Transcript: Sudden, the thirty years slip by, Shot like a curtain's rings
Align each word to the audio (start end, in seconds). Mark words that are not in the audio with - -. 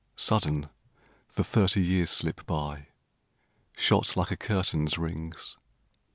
Sudden, 0.15 0.67
the 1.35 1.43
thirty 1.43 1.79
years 1.79 2.09
slip 2.09 2.43
by, 2.47 2.87
Shot 3.77 4.17
like 4.17 4.31
a 4.31 4.35
curtain's 4.35 4.97
rings 4.97 5.57